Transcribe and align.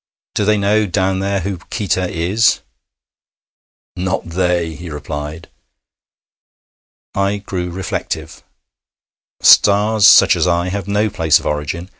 Do 0.33 0.45
they 0.45 0.57
know 0.57 0.87
down 0.87 1.19
there 1.19 1.41
who 1.41 1.59
Qita 1.59 2.09
is?' 2.09 2.61
'Not 3.95 4.25
they!' 4.31 4.73
he 4.73 4.89
replied. 4.89 5.47
I 7.13 7.37
grew 7.37 7.69
reflective. 7.69 8.41
Stars 9.43 10.07
such 10.07 10.35
as 10.35 10.47
I 10.47 10.69
have 10.69 10.87
no 10.87 11.11
place 11.11 11.37
of 11.37 11.45
origin. 11.45 11.89